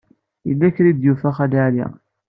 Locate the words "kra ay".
0.75-0.93